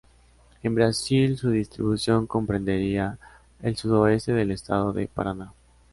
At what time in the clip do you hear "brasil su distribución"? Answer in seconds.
0.73-2.25